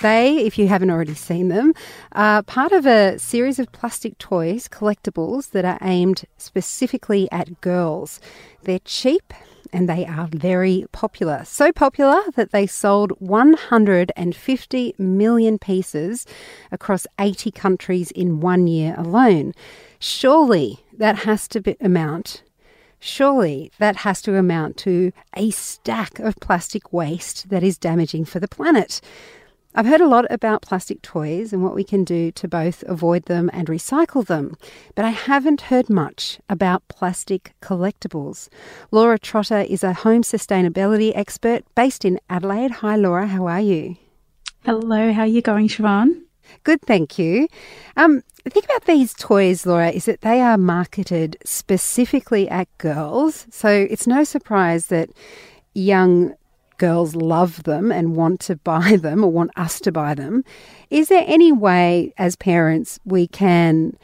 They, 0.00 0.38
if 0.38 0.58
you 0.58 0.68
haven't 0.68 0.90
already 0.90 1.14
seen 1.14 1.48
them, 1.48 1.74
are 2.12 2.42
part 2.42 2.72
of 2.72 2.86
a 2.86 3.18
series 3.18 3.58
of 3.58 3.72
plastic 3.72 4.16
toys, 4.18 4.68
collectibles 4.68 5.50
that 5.50 5.64
are 5.64 5.78
aimed 5.82 6.24
specifically 6.36 7.28
at 7.32 7.60
girls. 7.60 8.20
They're 8.62 8.78
cheap 8.80 9.32
and 9.72 9.88
they 9.88 10.06
are 10.06 10.28
very 10.28 10.86
popular. 10.92 11.42
So 11.44 11.72
popular 11.72 12.22
that 12.36 12.52
they 12.52 12.66
sold 12.66 13.12
150 13.20 14.94
million 14.98 15.58
pieces 15.58 16.26
across 16.72 17.06
80 17.18 17.50
countries 17.50 18.10
in 18.10 18.40
one 18.40 18.66
year 18.66 18.94
alone. 18.96 19.52
Surely 19.98 20.84
that 20.96 21.20
has 21.20 21.46
to 21.48 21.60
be, 21.60 21.76
amount 21.80 22.42
Surely 23.00 23.70
that 23.78 23.96
has 23.96 24.20
to 24.22 24.36
amount 24.36 24.76
to 24.78 25.12
a 25.36 25.50
stack 25.50 26.18
of 26.18 26.34
plastic 26.40 26.92
waste 26.92 27.48
that 27.48 27.62
is 27.62 27.78
damaging 27.78 28.24
for 28.24 28.40
the 28.40 28.48
planet. 28.48 29.00
I've 29.78 29.86
heard 29.86 30.00
a 30.00 30.08
lot 30.08 30.26
about 30.28 30.62
plastic 30.62 31.02
toys 31.02 31.52
and 31.52 31.62
what 31.62 31.76
we 31.76 31.84
can 31.84 32.02
do 32.02 32.32
to 32.32 32.48
both 32.48 32.82
avoid 32.88 33.26
them 33.26 33.48
and 33.52 33.68
recycle 33.68 34.26
them, 34.26 34.56
but 34.96 35.04
I 35.04 35.10
haven't 35.10 35.60
heard 35.70 35.88
much 35.88 36.40
about 36.48 36.88
plastic 36.88 37.54
collectibles. 37.62 38.48
Laura 38.90 39.20
Trotter 39.20 39.60
is 39.60 39.84
a 39.84 39.92
home 39.92 40.22
sustainability 40.22 41.12
expert 41.14 41.62
based 41.76 42.04
in 42.04 42.18
Adelaide. 42.28 42.72
Hi, 42.72 42.96
Laura, 42.96 43.28
how 43.28 43.46
are 43.46 43.60
you? 43.60 43.94
Hello, 44.64 45.12
how 45.12 45.20
are 45.20 45.26
you 45.28 45.42
going, 45.42 45.68
Siobhan? 45.68 46.22
Good, 46.64 46.82
thank 46.82 47.16
you. 47.16 47.46
Um, 47.96 48.24
the 48.42 48.50
thing 48.50 48.64
about 48.64 48.86
these 48.86 49.14
toys, 49.14 49.64
Laura, 49.64 49.90
is 49.90 50.06
that 50.06 50.22
they 50.22 50.40
are 50.40 50.58
marketed 50.58 51.36
specifically 51.44 52.48
at 52.48 52.66
girls. 52.78 53.46
So 53.52 53.86
it's 53.88 54.08
no 54.08 54.24
surprise 54.24 54.86
that 54.86 55.10
young 55.72 56.34
girls 56.78 57.14
love 57.14 57.64
them 57.64 57.92
and 57.92 58.16
want 58.16 58.40
to 58.40 58.56
buy 58.56 58.96
them 59.00 59.24
or 59.24 59.30
want 59.30 59.50
us 59.56 59.80
to 59.80 59.92
buy 59.92 60.14
them. 60.14 60.44
Is 60.90 61.08
there 61.08 61.24
any 61.26 61.52
way, 61.52 62.14
as 62.16 62.36
parents, 62.36 62.98
we 63.04 63.26
can 63.26 63.96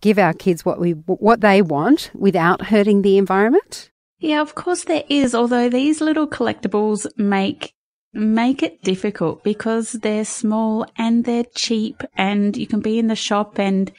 give 0.00 0.18
our 0.18 0.34
kids 0.34 0.64
what 0.64 0.78
we 0.78 0.92
what 0.92 1.40
they 1.40 1.62
want 1.62 2.10
without 2.14 2.66
hurting 2.66 3.02
the 3.02 3.18
environment? 3.18 3.90
Yeah, 4.20 4.40
of 4.40 4.54
course 4.54 4.84
there 4.84 5.04
is. 5.08 5.34
Although 5.34 5.68
these 5.68 6.00
little 6.00 6.26
collectibles 6.26 7.06
make 7.16 7.72
make 8.12 8.62
it 8.62 8.82
difficult 8.82 9.44
because 9.44 9.92
they're 9.92 10.24
small 10.24 10.86
and 10.96 11.24
they're 11.24 11.44
cheap 11.54 12.02
and 12.16 12.56
you 12.56 12.66
can 12.66 12.80
be 12.80 12.98
in 12.98 13.06
the 13.06 13.16
shop 13.16 13.58
and 13.58 13.92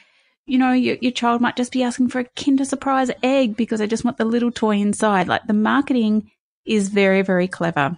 you 0.46 0.58
know 0.58 0.72
your, 0.72 0.96
your 1.00 1.12
child 1.12 1.40
might 1.40 1.56
just 1.56 1.72
be 1.72 1.82
asking 1.82 2.08
for 2.08 2.18
a 2.18 2.24
kinder 2.36 2.64
surprise 2.64 3.10
egg 3.22 3.56
because 3.56 3.78
they 3.78 3.86
just 3.86 4.04
want 4.04 4.18
the 4.18 4.24
little 4.24 4.50
toy 4.50 4.76
inside 4.76 5.28
like 5.28 5.46
the 5.46 5.54
marketing 5.54 6.28
is 6.66 6.88
very 6.88 7.22
very 7.22 7.46
clever 7.46 7.96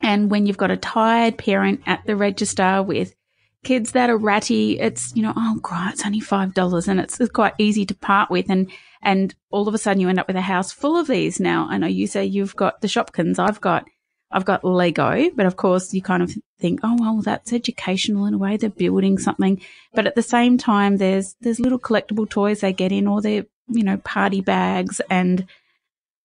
and 0.00 0.30
when 0.30 0.46
you've 0.46 0.56
got 0.56 0.70
a 0.70 0.76
tired 0.76 1.36
parent 1.38 1.80
at 1.86 2.04
the 2.06 2.16
register 2.16 2.82
with 2.82 3.14
kids 3.62 3.92
that 3.92 4.08
are 4.08 4.16
ratty 4.16 4.78
it's 4.80 5.14
you 5.14 5.22
know 5.22 5.34
oh 5.36 5.58
god 5.62 5.92
it's 5.92 6.06
only 6.06 6.20
five 6.20 6.54
dollars 6.54 6.88
and 6.88 6.98
it's, 6.98 7.20
it's 7.20 7.30
quite 7.30 7.52
easy 7.58 7.84
to 7.84 7.94
part 7.94 8.30
with 8.30 8.48
and 8.48 8.70
and 9.02 9.34
all 9.50 9.68
of 9.68 9.74
a 9.74 9.78
sudden 9.78 10.00
you 10.00 10.08
end 10.08 10.18
up 10.18 10.26
with 10.26 10.36
a 10.36 10.40
house 10.40 10.72
full 10.72 10.96
of 10.96 11.06
these 11.06 11.38
now 11.38 11.66
i 11.70 11.76
know 11.76 11.86
you 11.86 12.06
say 12.06 12.24
you've 12.24 12.56
got 12.56 12.80
the 12.80 12.88
shopkins 12.88 13.38
i've 13.38 13.60
got 13.60 13.86
I've 14.32 14.44
got 14.44 14.64
Lego, 14.64 15.30
but 15.34 15.46
of 15.46 15.56
course 15.56 15.92
you 15.92 16.02
kind 16.02 16.22
of 16.22 16.32
think, 16.60 16.80
oh 16.82 16.96
well, 16.98 17.20
that's 17.20 17.52
educational 17.52 18.26
in 18.26 18.34
a 18.34 18.38
way. 18.38 18.56
They're 18.56 18.70
building 18.70 19.18
something, 19.18 19.60
but 19.92 20.06
at 20.06 20.14
the 20.14 20.22
same 20.22 20.56
time, 20.56 20.98
there's 20.98 21.34
there's 21.40 21.58
little 21.58 21.80
collectible 21.80 22.28
toys 22.30 22.60
they 22.60 22.72
get 22.72 22.92
in, 22.92 23.08
or 23.08 23.20
they're 23.20 23.46
you 23.68 23.82
know 23.82 23.96
party 23.98 24.40
bags, 24.40 25.00
and 25.10 25.46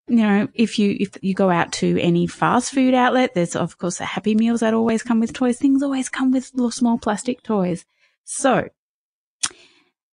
you 0.08 0.18
know 0.18 0.48
if 0.54 0.78
you 0.80 0.96
if 1.00 1.18
you 1.22 1.34
go 1.34 1.50
out 1.50 1.72
to 1.74 2.00
any 2.00 2.28
fast 2.28 2.74
food 2.74 2.94
outlet, 2.94 3.34
there's 3.34 3.56
of 3.56 3.78
course 3.78 3.98
the 3.98 4.06
Happy 4.06 4.36
Meals 4.36 4.60
that 4.60 4.74
always 4.74 5.04
come 5.04 5.20
with 5.20 5.34
toys. 5.34 5.58
Things 5.58 5.84
always 5.84 6.10
come 6.10 6.32
with 6.32 6.52
little 6.54 6.72
small 6.72 6.98
plastic 6.98 7.44
toys. 7.44 7.86
So 8.24 8.70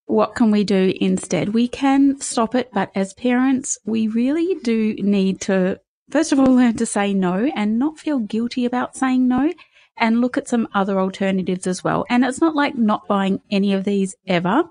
what 0.07 0.35
can 0.35 0.51
we 0.51 0.65
do 0.65 0.93
instead? 1.01 1.51
We 1.51 1.69
can 1.69 2.21
stop 2.21 2.55
it, 2.55 2.71
but 2.73 2.91
as 2.95 3.15
parents, 3.15 3.79
we 3.85 4.09
really 4.09 4.57
do 4.63 4.95
need 4.95 5.41
to 5.43 5.81
First 6.13 6.31
of 6.31 6.39
all, 6.39 6.55
learn 6.55 6.77
to 6.77 6.85
say 6.85 7.15
no 7.15 7.51
and 7.57 7.79
not 7.79 7.99
feel 7.99 8.19
guilty 8.19 8.67
about 8.67 8.95
saying 8.95 9.29
no 9.29 9.51
and 9.97 10.21
look 10.21 10.37
at 10.37 10.47
some 10.47 10.69
other 10.75 11.01
alternatives 11.01 11.67
as 11.67 11.83
well. 11.83 12.05
And 12.11 12.23
it's 12.23 12.41
not 12.41 12.55
like 12.55 12.77
not 12.77 13.09
buying 13.09 13.41
any 13.51 13.73
of 13.73 13.85
these 13.85 14.15
ever, 14.27 14.65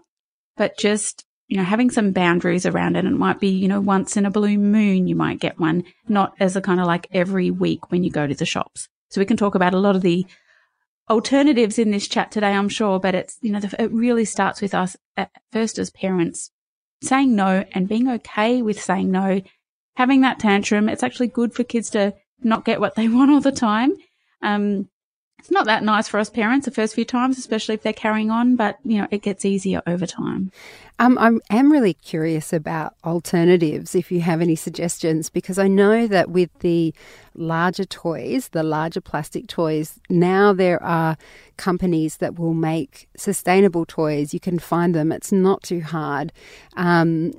but 0.55 0.77
just, 0.77 1.25
you 1.51 1.57
know, 1.57 1.65
having 1.65 1.89
some 1.89 2.13
boundaries 2.13 2.65
around 2.65 2.95
it. 2.95 3.03
And 3.03 3.13
it 3.13 3.19
might 3.19 3.41
be, 3.41 3.49
you 3.49 3.67
know, 3.67 3.81
once 3.81 4.15
in 4.15 4.25
a 4.25 4.31
blue 4.31 4.57
moon, 4.57 5.05
you 5.05 5.17
might 5.17 5.41
get 5.41 5.59
one, 5.59 5.83
not 6.07 6.33
as 6.39 6.55
a 6.55 6.61
kind 6.61 6.79
of 6.79 6.87
like 6.87 7.07
every 7.11 7.51
week 7.51 7.91
when 7.91 8.05
you 8.05 8.09
go 8.09 8.25
to 8.25 8.33
the 8.33 8.45
shops. 8.45 8.87
So 9.09 9.19
we 9.19 9.25
can 9.25 9.35
talk 9.35 9.53
about 9.53 9.73
a 9.73 9.77
lot 9.77 9.97
of 9.97 10.01
the 10.01 10.25
alternatives 11.09 11.77
in 11.77 11.91
this 11.91 12.07
chat 12.07 12.31
today, 12.31 12.53
I'm 12.53 12.69
sure, 12.69 13.01
but 13.01 13.15
it's, 13.15 13.37
you 13.41 13.51
know, 13.51 13.59
it 13.77 13.91
really 13.91 14.23
starts 14.23 14.61
with 14.61 14.73
us 14.73 14.95
at 15.17 15.29
first 15.51 15.77
as 15.77 15.89
parents 15.89 16.51
saying 17.03 17.35
no 17.35 17.65
and 17.73 17.89
being 17.89 18.07
okay 18.07 18.61
with 18.61 18.81
saying 18.81 19.11
no 19.11 19.41
having 19.97 20.21
that 20.21 20.39
tantrum. 20.39 20.87
It's 20.87 21.03
actually 21.03 21.27
good 21.27 21.53
for 21.53 21.65
kids 21.65 21.89
to 21.89 22.13
not 22.39 22.63
get 22.63 22.79
what 22.79 22.95
they 22.95 23.07
want 23.09 23.29
all 23.29 23.41
the 23.41 23.51
time. 23.51 23.91
Um, 24.41 24.87
it's 25.41 25.49
not 25.49 25.65
that 25.65 25.83
nice 25.83 26.07
for 26.07 26.19
us 26.19 26.29
parents 26.29 26.65
the 26.65 26.71
first 26.71 26.93
few 26.93 27.03
times, 27.03 27.39
especially 27.39 27.73
if 27.73 27.81
they're 27.81 27.93
carrying 27.93 28.29
on, 28.29 28.55
but 28.55 28.77
you 28.85 28.99
know, 28.99 29.07
it 29.09 29.23
gets 29.23 29.43
easier 29.43 29.81
over 29.87 30.05
time. 30.05 30.51
Um, 30.99 31.17
I 31.17 31.57
am 31.57 31.71
really 31.71 31.95
curious 31.95 32.53
about 32.53 32.93
alternatives, 33.03 33.95
if 33.95 34.11
you 34.11 34.21
have 34.21 34.39
any 34.39 34.55
suggestions, 34.55 35.31
because 35.31 35.57
I 35.57 35.67
know 35.67 36.05
that 36.05 36.29
with 36.29 36.51
the 36.59 36.93
larger 37.33 37.85
toys, 37.85 38.49
the 38.49 38.61
larger 38.61 39.01
plastic 39.01 39.47
toys, 39.47 39.99
now 40.11 40.53
there 40.53 40.81
are 40.83 41.17
companies 41.57 42.17
that 42.17 42.37
will 42.37 42.53
make 42.53 43.09
sustainable 43.17 43.87
toys. 43.87 44.35
You 44.35 44.39
can 44.39 44.59
find 44.59 44.93
them, 44.93 45.11
it's 45.11 45.31
not 45.31 45.63
too 45.63 45.81
hard. 45.81 46.31
Um, 46.77 47.31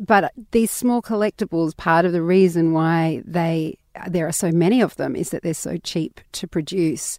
but 0.00 0.32
these 0.50 0.72
small 0.72 1.00
collectibles, 1.00 1.76
part 1.76 2.04
of 2.04 2.10
the 2.10 2.22
reason 2.22 2.72
why 2.72 3.22
they 3.24 3.78
there 4.08 4.26
are 4.26 4.32
so 4.32 4.50
many 4.50 4.80
of 4.80 4.96
them 4.96 5.16
is 5.16 5.30
that 5.30 5.42
they're 5.42 5.54
so 5.54 5.76
cheap 5.78 6.20
to 6.32 6.46
produce. 6.46 7.18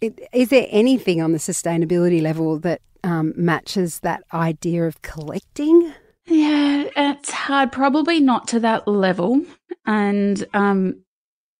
Is 0.00 0.48
there 0.48 0.66
anything 0.70 1.20
on 1.20 1.32
the 1.32 1.38
sustainability 1.38 2.20
level 2.20 2.58
that 2.60 2.80
um, 3.04 3.32
matches 3.36 4.00
that 4.00 4.24
idea 4.32 4.86
of 4.86 5.02
collecting? 5.02 5.92
Yeah, 6.26 6.84
it's 6.96 7.30
hard. 7.30 7.72
Probably 7.72 8.20
not 8.20 8.48
to 8.48 8.60
that 8.60 8.86
level, 8.86 9.42
and 9.84 10.44
um, 10.54 11.02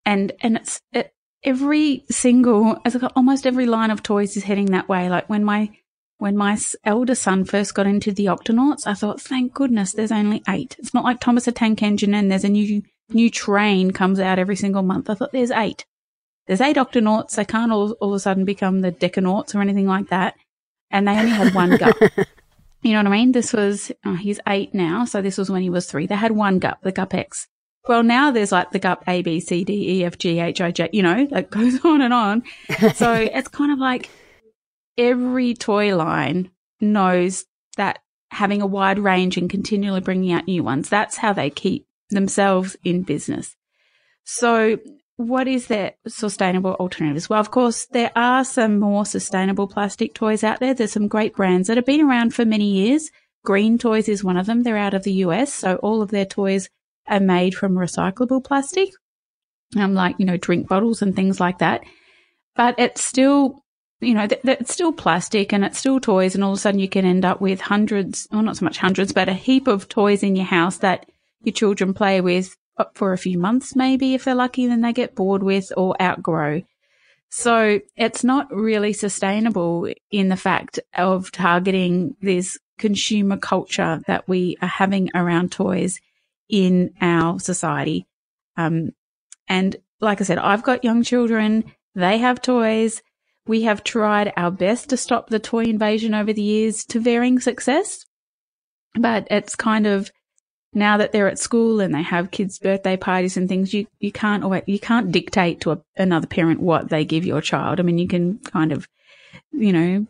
and 0.04 0.32
and 0.40 0.56
it's 0.56 0.80
it, 0.92 1.12
every 1.42 2.04
single, 2.10 2.80
as 2.84 2.96
almost 3.16 3.46
every 3.46 3.66
line 3.66 3.90
of 3.90 4.02
toys 4.02 4.36
is 4.36 4.44
heading 4.44 4.66
that 4.66 4.88
way. 4.88 5.08
Like 5.08 5.28
when 5.28 5.44
my 5.44 5.70
when 6.18 6.36
my 6.36 6.56
elder 6.84 7.16
son 7.16 7.44
first 7.44 7.74
got 7.74 7.88
into 7.88 8.12
the 8.12 8.26
Octonauts, 8.26 8.86
I 8.86 8.94
thought, 8.94 9.20
thank 9.20 9.52
goodness 9.52 9.92
there's 9.92 10.12
only 10.12 10.40
eight. 10.48 10.76
It's 10.78 10.94
not 10.94 11.02
like 11.02 11.18
Thomas 11.18 11.46
the 11.46 11.52
Tank 11.52 11.82
Engine 11.82 12.14
and 12.14 12.30
there's 12.30 12.44
a 12.44 12.48
new 12.48 12.82
new 13.10 13.30
train 13.30 13.90
comes 13.90 14.18
out 14.20 14.38
every 14.38 14.56
single 14.56 14.82
month. 14.82 15.10
I 15.10 15.14
thought 15.14 15.32
there's 15.32 15.50
eight. 15.50 15.84
There's 16.46 16.60
eight 16.60 16.76
Octonauts. 16.76 17.36
They 17.36 17.44
can't 17.44 17.72
all, 17.72 17.92
all 17.92 18.10
of 18.10 18.16
a 18.16 18.20
sudden 18.20 18.44
become 18.44 18.80
the 18.80 18.92
Decanauts 18.92 19.54
or 19.54 19.60
anything 19.60 19.86
like 19.86 20.08
that. 20.08 20.34
And 20.90 21.06
they 21.06 21.12
only 21.18 21.30
had 21.30 21.54
one 21.54 21.76
Gup. 21.76 21.96
You 22.82 22.92
know 22.92 22.98
what 22.98 23.06
I 23.06 23.10
mean? 23.10 23.32
This 23.32 23.52
was, 23.52 23.92
oh, 24.04 24.16
he's 24.16 24.40
eight 24.48 24.74
now. 24.74 25.04
So 25.04 25.22
this 25.22 25.38
was 25.38 25.48
when 25.48 25.62
he 25.62 25.70
was 25.70 25.86
three. 25.86 26.06
They 26.06 26.16
had 26.16 26.32
one 26.32 26.58
Gup, 26.58 26.82
the 26.82 26.90
Gup 26.90 27.14
X. 27.14 27.46
Well, 27.88 28.02
now 28.02 28.32
there's 28.32 28.52
like 28.52 28.72
the 28.72 28.80
Gup 28.80 29.04
A, 29.06 29.22
B, 29.22 29.38
C, 29.38 29.64
D, 29.64 30.00
E, 30.00 30.04
F, 30.04 30.18
G, 30.18 30.40
H, 30.40 30.60
I, 30.60 30.72
J, 30.72 30.88
you 30.92 31.02
know, 31.02 31.26
that 31.30 31.50
goes 31.50 31.80
on 31.84 32.00
and 32.00 32.12
on. 32.12 32.42
So 32.94 33.12
it's 33.34 33.48
kind 33.48 33.72
of 33.72 33.78
like, 33.78 34.10
every 34.98 35.54
toy 35.54 35.96
line 35.96 36.50
knows 36.80 37.44
that 37.76 38.00
having 38.30 38.62
a 38.62 38.66
wide 38.66 38.98
range 38.98 39.36
and 39.36 39.48
continually 39.48 40.00
bringing 40.00 40.32
out 40.32 40.46
new 40.46 40.64
ones, 40.64 40.88
that's 40.88 41.16
how 41.16 41.32
they 41.32 41.50
keep 41.50 41.86
themselves 42.14 42.76
in 42.84 43.02
business. 43.02 43.56
So 44.24 44.78
what 45.16 45.46
is 45.48 45.66
their 45.66 45.92
sustainable 46.06 46.74
alternatives? 46.74 47.28
Well, 47.28 47.40
of 47.40 47.50
course, 47.50 47.86
there 47.86 48.10
are 48.16 48.44
some 48.44 48.78
more 48.78 49.04
sustainable 49.04 49.66
plastic 49.66 50.14
toys 50.14 50.42
out 50.42 50.60
there. 50.60 50.74
There's 50.74 50.92
some 50.92 51.08
great 51.08 51.34
brands 51.34 51.68
that 51.68 51.76
have 51.76 51.86
been 51.86 52.00
around 52.00 52.34
for 52.34 52.44
many 52.44 52.70
years. 52.70 53.10
Green 53.44 53.76
Toys 53.76 54.08
is 54.08 54.22
one 54.22 54.36
of 54.36 54.46
them. 54.46 54.62
They're 54.62 54.76
out 54.76 54.94
of 54.94 55.02
the 55.02 55.12
US. 55.24 55.52
So 55.52 55.76
all 55.76 56.00
of 56.00 56.10
their 56.10 56.24
toys 56.24 56.68
are 57.08 57.20
made 57.20 57.54
from 57.54 57.74
recyclable 57.74 58.44
plastic, 58.44 58.90
um, 59.76 59.94
like, 59.94 60.16
you 60.18 60.24
know, 60.24 60.36
drink 60.36 60.68
bottles 60.68 61.02
and 61.02 61.14
things 61.14 61.40
like 61.40 61.58
that. 61.58 61.82
But 62.54 62.78
it's 62.78 63.02
still 63.02 63.62
you 64.02 64.14
know, 64.14 64.26
th- 64.26 64.40
it's 64.44 64.72
still 64.72 64.92
plastic 64.92 65.52
and 65.52 65.64
it's 65.64 65.78
still 65.78 66.00
toys, 66.00 66.34
and 66.34 66.42
all 66.42 66.50
of 66.50 66.58
a 66.58 66.60
sudden 66.60 66.80
you 66.80 66.88
can 66.88 67.04
end 67.04 67.24
up 67.24 67.40
with 67.40 67.60
hundreds, 67.60 68.26
well, 68.32 68.42
not 68.42 68.56
so 68.56 68.64
much 68.64 68.78
hundreds, 68.78 69.12
but 69.12 69.28
a 69.28 69.32
heap 69.32 69.68
of 69.68 69.88
toys 69.88 70.24
in 70.24 70.34
your 70.34 70.44
house 70.44 70.78
that 70.78 71.06
your 71.44 71.52
children 71.52 71.94
play 71.94 72.20
with 72.20 72.56
for 72.94 73.12
a 73.12 73.18
few 73.18 73.38
months, 73.38 73.76
maybe 73.76 74.14
if 74.14 74.24
they're 74.24 74.34
lucky, 74.34 74.66
then 74.66 74.80
they 74.80 74.92
get 74.92 75.14
bored 75.14 75.42
with 75.42 75.72
or 75.76 76.00
outgrow. 76.00 76.62
So 77.28 77.80
it's 77.96 78.24
not 78.24 78.54
really 78.54 78.92
sustainable 78.92 79.88
in 80.10 80.28
the 80.28 80.36
fact 80.36 80.80
of 80.94 81.32
targeting 81.32 82.16
this 82.20 82.58
consumer 82.78 83.36
culture 83.36 84.02
that 84.06 84.28
we 84.28 84.56
are 84.60 84.68
having 84.68 85.10
around 85.14 85.52
toys 85.52 85.98
in 86.48 86.92
our 87.00 87.38
society. 87.38 88.06
Um, 88.56 88.90
and 89.48 89.76
like 90.00 90.20
I 90.20 90.24
said, 90.24 90.38
I've 90.38 90.62
got 90.62 90.84
young 90.84 91.02
children. 91.02 91.64
They 91.94 92.18
have 92.18 92.42
toys. 92.42 93.02
We 93.46 93.62
have 93.62 93.82
tried 93.82 94.32
our 94.36 94.50
best 94.50 94.90
to 94.90 94.96
stop 94.96 95.28
the 95.28 95.38
toy 95.38 95.64
invasion 95.64 96.14
over 96.14 96.32
the 96.32 96.42
years 96.42 96.84
to 96.86 97.00
varying 97.00 97.40
success. 97.40 98.04
But 98.94 99.26
it's 99.30 99.56
kind 99.56 99.86
of 99.86 100.10
now 100.74 100.96
that 100.96 101.12
they're 101.12 101.28
at 101.28 101.38
school 101.38 101.80
and 101.80 101.94
they 101.94 102.02
have 102.02 102.30
kids' 102.30 102.58
birthday 102.58 102.96
parties 102.96 103.36
and 103.36 103.48
things, 103.48 103.74
you, 103.74 103.86
you 104.00 104.10
can't 104.10 104.42
always, 104.42 104.62
you 104.66 104.78
can't 104.78 105.12
dictate 105.12 105.60
to 105.60 105.72
a, 105.72 105.80
another 105.96 106.26
parent 106.26 106.60
what 106.60 106.88
they 106.88 107.04
give 107.04 107.26
your 107.26 107.40
child. 107.40 107.78
I 107.78 107.82
mean, 107.82 107.98
you 107.98 108.08
can 108.08 108.38
kind 108.38 108.72
of, 108.72 108.88
you 109.52 109.72
know, 109.72 110.06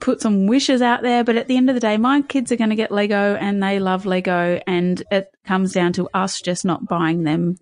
put 0.00 0.20
some 0.20 0.46
wishes 0.46 0.82
out 0.82 1.02
there, 1.02 1.22
but 1.22 1.36
at 1.36 1.48
the 1.48 1.56
end 1.56 1.68
of 1.68 1.74
the 1.74 1.80
day, 1.80 1.96
my 1.96 2.22
kids 2.22 2.50
are 2.50 2.56
going 2.56 2.70
to 2.70 2.76
get 2.76 2.90
Lego 2.90 3.36
and 3.36 3.62
they 3.62 3.78
love 3.78 4.06
Lego 4.06 4.60
and 4.66 5.02
it 5.10 5.28
comes 5.44 5.72
down 5.72 5.92
to 5.94 6.08
us 6.14 6.40
just 6.40 6.64
not 6.64 6.88
buying 6.88 7.24
them 7.24 7.56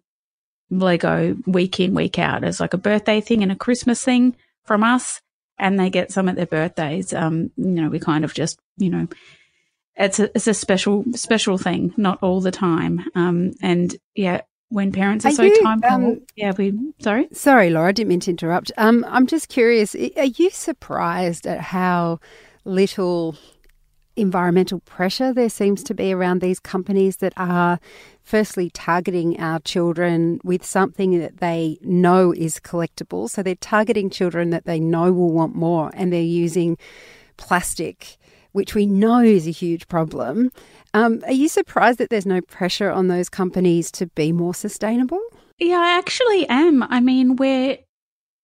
Lego 0.71 1.37
week 1.47 1.81
in, 1.81 1.95
week 1.95 2.19
out 2.19 2.45
as 2.45 2.61
like 2.61 2.73
a 2.73 2.79
birthday 2.79 3.21
thing 3.21 3.43
and 3.43 3.53
a 3.53 3.57
Christmas 3.57 4.03
thing 4.03 4.37
from 4.65 4.83
us. 4.83 5.21
And 5.59 5.79
they 5.79 5.91
get 5.91 6.11
some 6.11 6.29
at 6.29 6.35
their 6.35 6.47
birthdays. 6.47 7.13
Um, 7.13 7.51
you 7.57 7.67
know, 7.67 7.89
we 7.89 8.01
kind 8.01 8.25
of 8.25 8.33
just, 8.35 8.59
you 8.79 8.91
know, 8.91 9.07
it's 9.97 10.19
a 10.19 10.31
it's 10.35 10.47
a 10.47 10.55
special 10.55 11.05
special 11.15 11.59
thing, 11.59 11.95
not 11.97 12.19
all 12.23 12.41
the 12.41 12.51
time. 12.51 13.05
Um, 13.15 13.53
and 13.63 13.95
yeah, 14.15 14.43
when 14.69 14.91
parents 14.91 15.25
are, 15.25 15.29
are 15.29 15.33
so 15.33 15.43
you, 15.43 15.63
time 15.63 15.81
poor, 15.83 15.91
um, 15.91 16.21
yeah, 16.35 16.53
we 16.57 16.73
sorry, 17.01 17.29
sorry, 17.33 17.71
Laura, 17.71 17.89
I 17.89 17.93
didn't 17.93 18.09
mean 18.09 18.21
to 18.21 18.31
interrupt. 18.31 18.73
Um, 18.79 19.05
I'm 19.09 19.27
just 19.27 19.49
curious, 19.49 19.95
are 19.95 20.25
you 20.25 20.51
surprised 20.51 21.47
at 21.47 21.61
how 21.61 22.21
little 22.65 23.37
environmental 24.17 24.81
pressure 24.81 25.33
there 25.33 25.49
seems 25.49 25.83
to 25.83 25.95
be 25.95 26.13
around 26.13 26.41
these 26.41 26.61
companies 26.61 27.19
that 27.19 27.33
are 27.37 27.81
firstly 28.23 28.71
targeting 28.71 29.39
our 29.41 29.59
children 29.61 30.39
with 30.45 30.65
something 30.65 31.19
that 31.19 31.39
they 31.39 31.79
know 31.83 32.33
is 32.33 32.61
collectible. 32.61 33.29
So 33.29 33.43
they're 33.43 33.55
targeting 33.55 34.11
children 34.11 34.51
that 34.51 34.65
they 34.65 34.79
know 34.79 35.13
will 35.13 35.33
want 35.33 35.55
more 35.55 35.91
and 35.95 36.13
they're 36.13 36.21
using 36.21 36.77
plastic 37.37 38.19
which 38.53 38.75
we 38.75 38.87
know 38.87 39.21
is 39.21 39.47
a 39.47 39.51
huge 39.51 39.89
problem. 39.89 40.53
Um, 40.95 41.23
are 41.27 41.33
you 41.33 41.49
surprised 41.49 41.99
that 41.99 42.11
there's 42.11 42.27
no 42.27 42.41
pressure 42.41 42.91
on 42.91 43.09
those 43.09 43.29
companies 43.29 43.91
to 43.93 44.07
be 44.09 44.33
more 44.33 44.55
sustainable? 44.55 45.21
Yeah, 45.59 45.79
I 45.79 45.99
actually 45.99 46.49
am. 46.49 46.83
I 46.83 47.01
mean, 47.01 47.37
we're, 47.37 47.79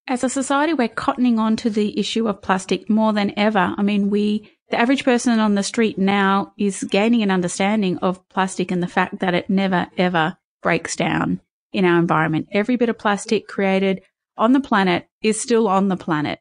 as 0.06 0.25
a 0.25 0.28
society, 0.28 0.72
we're 0.72 0.88
cottoning 0.88 1.38
on 1.38 1.56
to 1.56 1.70
the 1.70 1.99
issue 1.99 2.28
of 2.28 2.43
plastic 2.43 2.88
more 2.88 3.12
than 3.12 3.38
ever. 3.38 3.75
I 3.76 3.82
mean, 3.82 4.10
we, 4.10 4.50
the 4.70 4.78
average 4.78 5.05
person 5.05 5.38
on 5.38 5.55
the 5.55 5.62
street 5.62 5.99
now 5.99 6.52
is 6.58 6.84
gaining 6.84 7.22
an 7.22 7.31
understanding 7.31 7.99
of 7.99 8.26
plastic 8.28 8.70
and 8.70 8.82
the 8.82 8.87
fact 8.87 9.20
that 9.20 9.34
it 9.34 9.50
never, 9.50 9.88
ever 9.96 10.37
breaks 10.62 10.96
down 10.96 11.40
in 11.72 11.84
our 11.84 11.99
environment. 11.99 12.49
Every 12.52 12.76
bit 12.76 12.88
of 12.88 12.99
plastic 12.99 13.46
created 13.46 14.02
on 14.37 14.52
the 14.52 14.60
planet 14.60 15.08
is 15.22 15.40
still 15.40 15.69
on 15.69 15.88
the 15.88 15.96
planet 15.96 16.40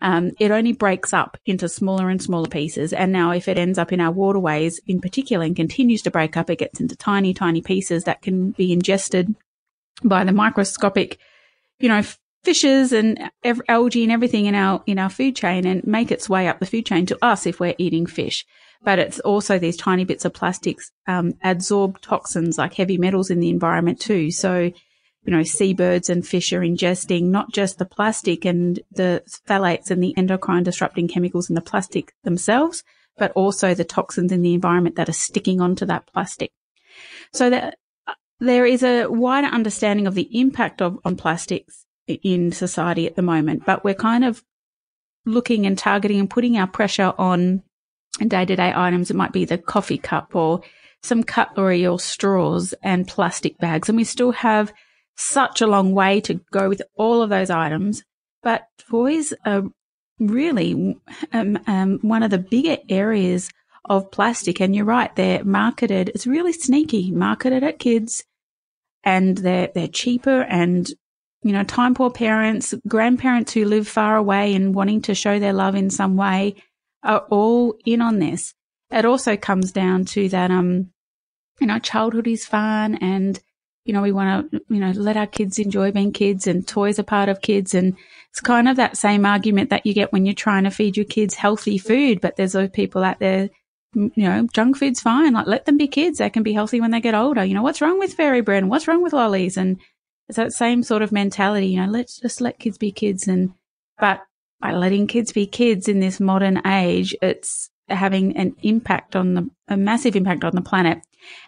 um, 0.00 0.32
it 0.38 0.50
only 0.50 0.72
breaks 0.72 1.12
up 1.12 1.38
into 1.46 1.68
smaller 1.68 2.10
and 2.10 2.22
smaller 2.22 2.48
pieces. 2.48 2.92
And 2.92 3.12
now, 3.12 3.30
if 3.30 3.48
it 3.48 3.58
ends 3.58 3.78
up 3.78 3.92
in 3.92 4.00
our 4.00 4.12
waterways 4.12 4.80
in 4.86 5.00
particular 5.00 5.44
and 5.44 5.56
continues 5.56 6.02
to 6.02 6.10
break 6.10 6.36
up, 6.36 6.50
it 6.50 6.58
gets 6.58 6.80
into 6.80 6.96
tiny, 6.96 7.32
tiny 7.32 7.62
pieces 7.62 8.04
that 8.04 8.22
can 8.22 8.50
be 8.52 8.72
ingested 8.72 9.34
by 10.04 10.24
the 10.24 10.32
microscopic, 10.32 11.18
you 11.78 11.88
know, 11.88 12.02
fishes 12.44 12.92
and 12.92 13.18
algae 13.68 14.04
and 14.04 14.12
everything 14.12 14.46
in 14.46 14.54
our 14.54 14.82
in 14.86 14.98
our 14.98 15.10
food 15.10 15.34
chain 15.34 15.66
and 15.66 15.84
make 15.84 16.12
its 16.12 16.28
way 16.28 16.46
up 16.46 16.60
the 16.60 16.66
food 16.66 16.86
chain 16.86 17.06
to 17.06 17.18
us 17.24 17.46
if 17.46 17.58
we're 17.58 17.74
eating 17.78 18.06
fish. 18.06 18.44
But 18.82 18.98
it's 18.98 19.18
also 19.20 19.58
these 19.58 19.76
tiny 19.76 20.04
bits 20.04 20.24
of 20.26 20.34
plastics 20.34 20.92
um, 21.08 21.32
absorb 21.42 22.00
toxins 22.02 22.58
like 22.58 22.74
heavy 22.74 22.98
metals 22.98 23.30
in 23.30 23.40
the 23.40 23.48
environment 23.48 23.98
too. 23.98 24.30
So 24.30 24.70
you 25.26 25.32
know, 25.32 25.42
seabirds 25.42 26.08
and 26.08 26.26
fish 26.26 26.52
are 26.52 26.60
ingesting 26.60 27.24
not 27.24 27.52
just 27.52 27.78
the 27.78 27.84
plastic 27.84 28.44
and 28.44 28.80
the 28.92 29.22
phthalates 29.28 29.90
and 29.90 30.02
the 30.02 30.16
endocrine 30.16 30.62
disrupting 30.62 31.08
chemicals 31.08 31.48
in 31.48 31.54
the 31.54 31.60
plastic 31.60 32.14
themselves, 32.22 32.84
but 33.18 33.32
also 33.32 33.74
the 33.74 33.84
toxins 33.84 34.30
in 34.30 34.42
the 34.42 34.54
environment 34.54 34.96
that 34.96 35.08
are 35.08 35.14
sticking 35.14 35.60
onto 35.60 35.84
that 35.86 36.06
plastic. 36.06 36.52
So 37.32 37.50
that 37.50 37.76
there 38.38 38.66
is 38.66 38.82
a 38.82 39.08
wider 39.08 39.48
understanding 39.48 40.06
of 40.06 40.14
the 40.14 40.28
impact 40.38 40.80
of 40.80 40.98
on 41.04 41.16
plastics 41.16 41.84
in 42.06 42.52
society 42.52 43.06
at 43.06 43.16
the 43.16 43.22
moment, 43.22 43.64
but 43.66 43.82
we're 43.82 43.94
kind 43.94 44.24
of 44.24 44.44
looking 45.24 45.66
and 45.66 45.76
targeting 45.76 46.20
and 46.20 46.30
putting 46.30 46.56
our 46.56 46.68
pressure 46.68 47.12
on 47.18 47.62
day 48.28 48.44
to 48.44 48.54
day 48.54 48.72
items. 48.74 49.10
It 49.10 49.16
might 49.16 49.32
be 49.32 49.44
the 49.44 49.58
coffee 49.58 49.98
cup 49.98 50.36
or 50.36 50.60
some 51.02 51.22
cutlery 51.22 51.86
or 51.86 51.98
straws 51.98 52.74
and 52.82 53.08
plastic 53.08 53.58
bags. 53.58 53.88
And 53.88 53.96
we 53.96 54.04
still 54.04 54.32
have 54.32 54.72
such 55.16 55.60
a 55.60 55.66
long 55.66 55.92
way 55.92 56.20
to 56.22 56.40
go 56.52 56.68
with 56.68 56.82
all 56.94 57.22
of 57.22 57.30
those 57.30 57.50
items. 57.50 58.02
But 58.42 58.66
toys 58.88 59.32
are 59.44 59.64
really 60.18 60.96
um, 61.32 61.58
um, 61.66 61.98
one 62.02 62.22
of 62.22 62.30
the 62.30 62.38
bigger 62.38 62.78
areas 62.88 63.50
of 63.84 64.10
plastic. 64.10 64.60
And 64.60 64.74
you're 64.74 64.84
right, 64.84 65.14
they're 65.16 65.44
marketed, 65.44 66.10
it's 66.10 66.26
really 66.26 66.52
sneaky, 66.52 67.10
marketed 67.10 67.62
at 67.62 67.78
kids 67.78 68.24
and 69.04 69.38
they're, 69.38 69.70
they're 69.74 69.88
cheaper 69.88 70.42
and, 70.42 70.88
you 71.42 71.52
know, 71.52 71.62
time 71.62 71.94
poor 71.94 72.10
parents, 72.10 72.74
grandparents 72.88 73.52
who 73.52 73.64
live 73.64 73.86
far 73.86 74.16
away 74.16 74.54
and 74.54 74.74
wanting 74.74 75.02
to 75.02 75.14
show 75.14 75.38
their 75.38 75.52
love 75.52 75.74
in 75.74 75.90
some 75.90 76.16
way 76.16 76.56
are 77.02 77.20
all 77.30 77.76
in 77.84 78.00
on 78.00 78.18
this. 78.18 78.54
It 78.90 79.04
also 79.04 79.36
comes 79.36 79.72
down 79.72 80.04
to 80.06 80.28
that, 80.30 80.50
um, 80.50 80.90
you 81.60 81.66
know, 81.66 81.78
childhood 81.78 82.26
is 82.26 82.44
fun 82.44 82.96
and 82.96 83.38
you 83.86 83.92
know, 83.92 84.02
we 84.02 84.12
want 84.12 84.50
to, 84.50 84.60
you 84.68 84.80
know, 84.80 84.90
let 84.90 85.16
our 85.16 85.26
kids 85.26 85.58
enjoy 85.58 85.92
being 85.92 86.12
kids 86.12 86.46
and 86.46 86.66
toys 86.66 86.98
are 86.98 87.04
part 87.04 87.28
of 87.28 87.40
kids. 87.40 87.74
And 87.74 87.96
it's 88.30 88.40
kind 88.40 88.68
of 88.68 88.76
that 88.76 88.96
same 88.96 89.24
argument 89.24 89.70
that 89.70 89.86
you 89.86 89.94
get 89.94 90.12
when 90.12 90.26
you're 90.26 90.34
trying 90.34 90.64
to 90.64 90.70
feed 90.70 90.96
your 90.96 91.06
kids 91.06 91.34
healthy 91.34 91.78
food, 91.78 92.20
but 92.20 92.36
there's 92.36 92.52
those 92.52 92.70
people 92.70 93.04
out 93.04 93.20
there, 93.20 93.48
you 93.94 94.10
know, 94.16 94.46
junk 94.52 94.76
food's 94.76 95.00
fine. 95.00 95.32
Like 95.32 95.46
let 95.46 95.66
them 95.66 95.76
be 95.76 95.86
kids. 95.86 96.18
They 96.18 96.30
can 96.30 96.42
be 96.42 96.52
healthy 96.52 96.80
when 96.80 96.90
they 96.90 97.00
get 97.00 97.14
older. 97.14 97.44
You 97.44 97.54
know, 97.54 97.62
what's 97.62 97.80
wrong 97.80 97.98
with 97.98 98.14
fairy 98.14 98.40
bread 98.40 98.62
and 98.62 98.70
what's 98.70 98.88
wrong 98.88 99.02
with 99.02 99.12
lollies? 99.12 99.56
And 99.56 99.78
it's 100.28 100.36
that 100.36 100.52
same 100.52 100.82
sort 100.82 101.02
of 101.02 101.12
mentality, 101.12 101.68
you 101.68 101.80
know, 101.80 101.90
let's 101.90 102.18
just 102.18 102.40
let 102.40 102.58
kids 102.58 102.78
be 102.78 102.90
kids. 102.90 103.28
And, 103.28 103.52
but 103.98 104.20
by 104.60 104.72
letting 104.72 105.06
kids 105.06 105.32
be 105.32 105.46
kids 105.46 105.88
in 105.88 106.00
this 106.00 106.18
modern 106.18 106.66
age, 106.66 107.14
it's 107.22 107.70
having 107.88 108.36
an 108.36 108.54
impact 108.62 109.14
on 109.16 109.34
the, 109.34 109.50
a 109.68 109.76
massive 109.76 110.16
impact 110.16 110.44
on 110.44 110.54
the 110.54 110.62
planet. 110.62 111.00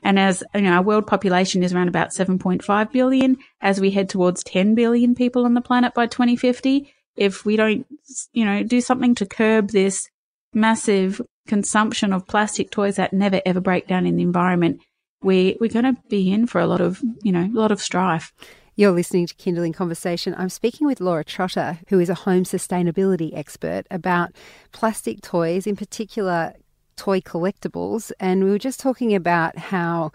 And 0.02 0.18
as 0.18 0.42
you 0.54 0.62
know, 0.62 0.72
our 0.72 0.82
world 0.82 1.06
population 1.06 1.62
is 1.62 1.72
around 1.72 1.88
about 1.88 2.10
7.5 2.10 2.92
billion. 2.92 3.36
As 3.60 3.80
we 3.80 3.90
head 3.90 4.08
towards 4.08 4.42
10 4.44 4.74
billion 4.74 5.14
people 5.14 5.44
on 5.44 5.54
the 5.54 5.60
planet 5.60 5.94
by 5.94 6.06
2050, 6.06 6.92
if 7.16 7.44
we 7.44 7.56
don't, 7.56 7.86
you 8.32 8.44
know, 8.44 8.62
do 8.62 8.80
something 8.80 9.14
to 9.16 9.26
curb 9.26 9.70
this 9.70 10.08
massive 10.54 11.20
consumption 11.46 12.12
of 12.12 12.26
plastic 12.26 12.70
toys 12.70 12.96
that 12.96 13.12
never 13.12 13.40
ever 13.44 13.60
break 13.60 13.86
down 13.86 14.06
in 14.06 14.16
the 14.16 14.22
environment, 14.22 14.80
we 15.22 15.56
we're 15.60 15.68
going 15.68 15.84
to 15.84 16.00
be 16.08 16.30
in 16.30 16.46
for 16.46 16.60
a 16.60 16.66
lot 16.66 16.80
of, 16.80 17.00
you 17.22 17.32
know, 17.32 17.44
a 17.44 17.58
lot 17.58 17.72
of 17.72 17.80
strife. 17.80 18.32
You're 18.78 18.92
listening 18.92 19.26
to 19.26 19.34
Kindling 19.34 19.72
Conversation. 19.72 20.36
I'm 20.38 20.50
speaking 20.50 20.86
with 20.86 21.00
Laura 21.00 21.24
Trotter, 21.24 21.80
who 21.88 21.98
is 21.98 22.08
a 22.08 22.14
home 22.14 22.44
sustainability 22.44 23.36
expert, 23.36 23.88
about 23.90 24.30
plastic 24.70 25.20
toys, 25.20 25.66
in 25.66 25.74
particular 25.74 26.54
toy 26.94 27.20
collectibles. 27.20 28.12
And 28.20 28.44
we 28.44 28.50
were 28.50 28.58
just 28.58 28.78
talking 28.78 29.16
about 29.16 29.58
how, 29.58 30.12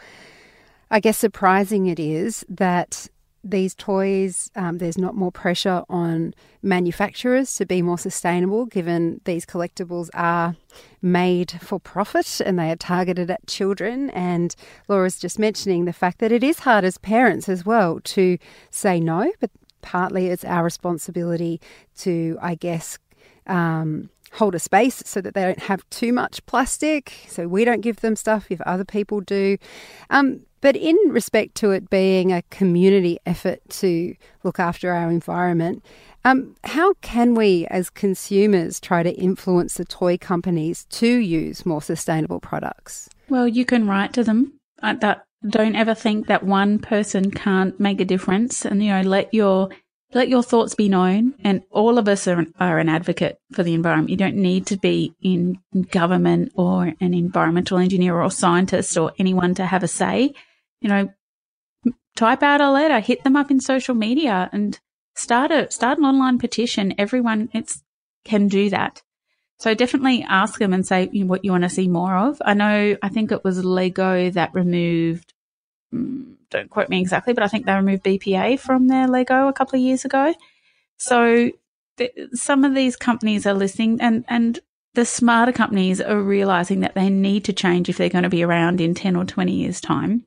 I 0.89 1.01
guess, 1.01 1.17
surprising 1.17 1.87
it 1.87 1.99
is 1.99 2.45
that 2.47 3.09
these 3.43 3.75
toys, 3.75 4.49
um, 4.55 4.77
there's 4.77 4.97
not 4.97 5.15
more 5.15 5.31
pressure 5.31 5.83
on 5.89 6.33
manufacturers 6.61 7.55
to 7.55 7.65
be 7.65 7.81
more 7.81 7.97
sustainable, 7.97 8.65
given 8.65 9.19
these 9.25 9.45
collectibles 9.45 10.09
are 10.13 10.55
made 11.01 11.51
for 11.61 11.79
profit 11.79 12.39
and 12.39 12.57
they 12.57 12.71
are 12.71 12.77
targeted 12.77 13.29
at 13.29 13.45
children. 13.47 14.09
And 14.11 14.55
Laura's 14.87 15.19
just 15.19 15.37
mentioning 15.37 15.85
the 15.85 15.93
fact 15.93 16.19
that 16.19 16.31
it 16.31 16.43
is 16.43 16.59
hard 16.59 16.85
as 16.85 16.97
parents 16.97 17.49
as 17.49 17.65
well 17.65 17.99
to 18.05 18.37
say 18.69 18.99
no, 18.99 19.31
but 19.39 19.51
partly 19.81 20.27
it's 20.27 20.45
our 20.45 20.63
responsibility 20.63 21.59
to, 21.97 22.37
I 22.41 22.55
guess, 22.55 22.97
um, 23.45 24.09
hold 24.31 24.55
a 24.55 24.59
space 24.59 25.03
so 25.05 25.21
that 25.21 25.33
they 25.33 25.43
don't 25.43 25.59
have 25.59 25.87
too 25.89 26.13
much 26.13 26.45
plastic. 26.45 27.13
So 27.27 27.47
we 27.47 27.65
don't 27.65 27.81
give 27.81 27.97
them 27.97 28.15
stuff 28.15 28.47
if 28.49 28.61
other 28.61 28.85
people 28.85 29.19
do. 29.19 29.57
Um, 30.09 30.41
but 30.63 30.77
in 30.77 30.95
respect 31.09 31.55
to 31.55 31.71
it 31.71 31.89
being 31.89 32.31
a 32.31 32.41
community 32.43 33.19
effort 33.25 33.59
to 33.67 34.15
look 34.43 34.61
after 34.61 34.93
our 34.93 35.11
environment, 35.11 35.83
um, 36.23 36.55
how 36.63 36.93
can 37.01 37.35
we 37.35 37.67
as 37.67 37.89
consumers 37.89 38.79
try 38.79 39.03
to 39.03 39.11
influence 39.11 39.73
the 39.73 39.83
toy 39.83 40.17
companies 40.17 40.85
to 40.85 41.05
use 41.05 41.65
more 41.65 41.81
sustainable 41.81 42.39
products? 42.39 43.09
Well, 43.27 43.45
you 43.45 43.65
can 43.65 43.89
write 43.89 44.13
to 44.13 44.23
them. 44.23 44.53
Uh, 44.81 44.93
that 45.01 45.25
don't 45.45 45.75
ever 45.75 45.93
think 45.93 46.27
that 46.27 46.45
one 46.45 46.79
person 46.79 47.29
can't 47.29 47.77
make 47.77 47.99
a 47.99 48.05
difference 48.05 48.63
and, 48.63 48.81
you 48.81 48.89
know, 48.89 49.01
let 49.01 49.33
your, 49.33 49.67
let 50.13 50.29
your 50.29 50.43
thoughts 50.43 50.75
be 50.75 50.87
known. 50.87 51.33
And 51.43 51.63
all 51.71 51.97
of 51.97 52.07
us 52.07 52.25
are, 52.25 52.45
are 52.57 52.79
an 52.79 52.87
advocate 52.87 53.37
for 53.51 53.63
the 53.63 53.73
environment. 53.73 54.11
You 54.11 54.15
don't 54.15 54.37
need 54.37 54.65
to 54.67 54.77
be 54.77 55.13
in 55.21 55.59
government 55.91 56.53
or 56.55 56.93
an 57.01 57.13
environmental 57.13 57.79
engineer 57.79 58.21
or 58.21 58.31
scientist 58.31 58.97
or 58.97 59.11
anyone 59.19 59.55
to 59.55 59.65
have 59.65 59.83
a 59.83 59.89
say. 59.89 60.33
You 60.83 60.89
know, 60.89 61.13
type 62.15 62.43
out 62.43 62.61
a 62.61 62.69
letter, 62.69 62.99
hit 62.99 63.23
them 63.23 63.35
up 63.35 63.49
in 63.49 63.59
social 63.59 63.95
media 63.95 64.49
and 64.51 64.79
start 65.15 65.51
a, 65.51 65.71
start 65.71 65.97
an 65.97 66.05
online 66.05 66.37
petition. 66.37 66.93
Everyone 66.97 67.49
it's, 67.53 67.81
can 68.23 68.47
do 68.47 68.69
that. 68.69 69.01
So 69.59 69.73
definitely 69.73 70.25
ask 70.27 70.59
them 70.59 70.73
and 70.73 70.85
say 70.85 71.07
what 71.07 71.45
you 71.45 71.51
want 71.51 71.63
to 71.63 71.69
see 71.69 71.87
more 71.87 72.15
of. 72.15 72.41
I 72.43 72.53
know, 72.53 72.97
I 73.01 73.09
think 73.09 73.31
it 73.31 73.43
was 73.43 73.63
Lego 73.63 74.29
that 74.31 74.53
removed, 74.53 75.33
mm, 75.93 76.35
don't 76.49 76.69
quote 76.69 76.89
me 76.89 76.99
exactly, 76.99 77.33
but 77.33 77.43
I 77.43 77.47
think 77.47 77.65
they 77.65 77.73
removed 77.73 78.03
BPA 78.03 78.59
from 78.59 78.87
their 78.87 79.07
Lego 79.07 79.47
a 79.47 79.53
couple 79.53 79.77
of 79.77 79.85
years 79.85 80.05
ago. 80.05 80.33
So 80.97 81.51
th- 81.97 82.11
some 82.33 82.65
of 82.65 82.75
these 82.75 82.95
companies 82.95 83.45
are 83.45 83.53
listening 83.53 84.01
and, 84.01 84.25
and 84.27 84.59
the 84.95 85.05
smarter 85.05 85.51
companies 85.51 86.01
are 86.01 86.21
realizing 86.21 86.81
that 86.81 86.93
they 86.93 87.09
need 87.09 87.45
to 87.45 87.53
change 87.53 87.89
if 87.89 87.97
they're 87.97 88.09
going 88.09 88.23
to 88.23 88.29
be 88.29 88.43
around 88.43 88.81
in 88.81 88.93
10 88.93 89.15
or 89.15 89.25
20 89.25 89.51
years 89.51 89.81
time. 89.81 90.25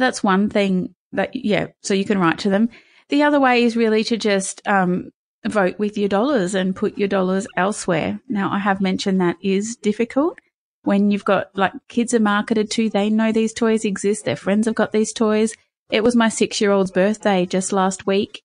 That's 0.00 0.22
one 0.22 0.50
thing 0.50 0.94
that, 1.12 1.34
yeah, 1.34 1.68
so 1.82 1.94
you 1.94 2.04
can 2.04 2.18
write 2.18 2.38
to 2.40 2.50
them. 2.50 2.68
The 3.08 3.22
other 3.22 3.40
way 3.40 3.64
is 3.64 3.76
really 3.76 4.04
to 4.04 4.16
just 4.16 4.66
um, 4.66 5.10
vote 5.46 5.78
with 5.78 5.98
your 5.98 6.08
dollars 6.08 6.54
and 6.54 6.74
put 6.74 6.98
your 6.98 7.08
dollars 7.08 7.46
elsewhere. 7.56 8.20
Now, 8.28 8.50
I 8.52 8.58
have 8.58 8.80
mentioned 8.80 9.20
that 9.20 9.36
is 9.42 9.76
difficult 9.76 10.38
when 10.82 11.10
you've 11.10 11.24
got 11.24 11.50
like 11.54 11.72
kids 11.88 12.14
are 12.14 12.20
marketed 12.20 12.70
to, 12.72 12.88
they 12.88 13.10
know 13.10 13.32
these 13.32 13.52
toys 13.52 13.84
exist, 13.84 14.24
their 14.24 14.36
friends 14.36 14.66
have 14.66 14.74
got 14.74 14.92
these 14.92 15.12
toys. 15.12 15.54
It 15.90 16.02
was 16.02 16.16
my 16.16 16.28
six 16.28 16.60
year 16.60 16.70
old's 16.70 16.90
birthday 16.90 17.46
just 17.46 17.72
last 17.72 18.06
week. 18.06 18.42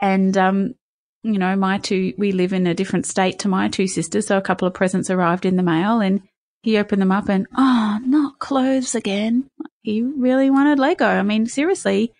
And, 0.00 0.36
um, 0.36 0.74
you 1.22 1.38
know, 1.38 1.56
my 1.56 1.78
two, 1.78 2.14
we 2.18 2.32
live 2.32 2.52
in 2.52 2.66
a 2.66 2.74
different 2.74 3.06
state 3.06 3.40
to 3.40 3.48
my 3.48 3.68
two 3.68 3.86
sisters. 3.86 4.26
So 4.26 4.36
a 4.36 4.42
couple 4.42 4.68
of 4.68 4.74
presents 4.74 5.10
arrived 5.10 5.46
in 5.46 5.56
the 5.56 5.62
mail 5.62 6.00
and 6.00 6.22
he 6.62 6.78
opened 6.78 7.02
them 7.02 7.12
up 7.12 7.28
and, 7.28 7.46
oh, 7.56 7.98
not 8.04 8.38
clothes 8.38 8.94
again. 8.94 9.48
He 9.82 10.02
really 10.02 10.50
wanted 10.50 10.78
Lego. 10.78 11.06
I 11.06 11.22
mean, 11.22 11.46
seriously, 11.46 12.12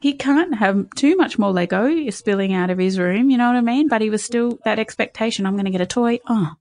he 0.00 0.12
can't 0.12 0.54
have 0.56 0.90
too 0.96 1.16
much 1.16 1.38
more 1.38 1.50
Lego 1.52 2.10
spilling 2.10 2.52
out 2.52 2.70
of 2.70 2.78
his 2.78 2.98
room, 2.98 3.30
you 3.30 3.36
know 3.36 3.48
what 3.48 3.56
I 3.56 3.60
mean? 3.60 3.88
But 3.88 4.00
he 4.00 4.10
was 4.10 4.24
still 4.24 4.58
that 4.64 4.78
expectation. 4.78 5.46
I'm 5.46 5.54
going 5.54 5.64
to 5.64 5.70
get 5.70 5.80
a 5.80 5.86
toy. 5.86 6.20
Oh, 6.28 6.52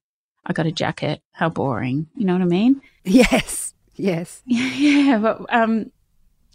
I 0.45 0.53
got 0.53 0.65
a 0.65 0.71
jacket. 0.71 1.21
How 1.33 1.49
boring. 1.49 2.07
You 2.15 2.25
know 2.25 2.33
what 2.33 2.41
I 2.41 2.45
mean? 2.45 2.81
Yes. 3.05 3.73
Yes. 3.95 4.41
Yeah. 4.45 5.19
But, 5.21 5.53
um, 5.53 5.91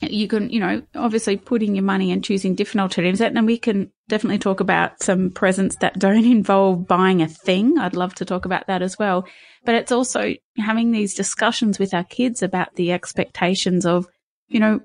you 0.01 0.29
can, 0.29 0.49
you 0.49 0.61
know, 0.61 0.83
obviously 0.95 1.37
putting 1.37 1.75
your 1.75 1.85
money 1.85 2.11
and 2.11 2.25
choosing 2.25 2.55
different 2.55 2.81
alternatives. 2.81 3.21
And 3.21 3.37
then 3.37 3.45
we 3.45 3.59
can 3.59 3.93
definitely 4.09 4.38
talk 4.38 4.61
about 4.61 5.03
some 5.03 5.31
presents 5.31 5.77
that 5.77 5.99
don't 5.99 6.25
involve 6.25 6.87
buying 6.87 7.23
a 7.23 7.29
thing. 7.29 7.79
I'd 7.79 7.97
love 7.97 8.15
to 8.17 8.25
talk 8.25 8.45
about 8.45 8.67
that 8.67 8.83
as 8.83 8.99
well. 8.99 9.27
But 9.65 9.75
it's 9.75 9.93
also 9.93 10.35
having 10.57 10.91
these 10.91 11.15
discussions 11.15 11.79
with 11.79 11.95
our 11.95 12.05
kids 12.05 12.43
about 12.43 12.75
the 12.75 12.93
expectations 12.93 13.85
of, 13.87 14.07
you 14.49 14.61
know, 14.61 14.81